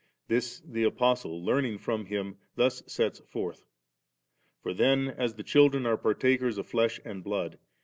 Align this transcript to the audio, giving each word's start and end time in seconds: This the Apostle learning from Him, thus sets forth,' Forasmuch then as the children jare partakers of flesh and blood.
This 0.27 0.61
the 0.61 0.83
Apostle 0.85 1.45
learning 1.45 1.77
from 1.77 2.07
Him, 2.07 2.39
thus 2.55 2.81
sets 2.87 3.19
forth,' 3.19 3.67
Forasmuch 4.63 4.77
then 4.79 5.07
as 5.09 5.35
the 5.35 5.43
children 5.43 5.83
jare 5.83 5.95
partakers 5.95 6.57
of 6.57 6.65
flesh 6.67 6.99
and 7.05 7.23
blood. 7.23 7.59